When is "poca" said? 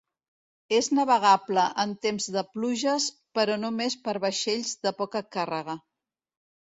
5.03-5.23